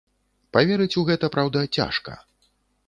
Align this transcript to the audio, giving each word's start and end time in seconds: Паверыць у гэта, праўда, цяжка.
Паверыць 0.57 0.95
у 1.03 1.03
гэта, 1.11 1.31
праўда, 1.37 1.59
цяжка. 1.81 2.21